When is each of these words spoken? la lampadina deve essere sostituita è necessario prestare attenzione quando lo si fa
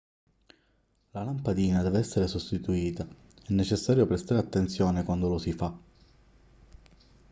la 1.11 1.23
lampadina 1.23 1.83
deve 1.83 1.99
essere 1.99 2.27
sostituita 2.27 3.05
è 3.05 3.53
necessario 3.53 4.07
prestare 4.07 4.39
attenzione 4.41 5.03
quando 5.03 5.29
lo 5.29 5.37
si 5.37 5.51
fa 5.53 5.77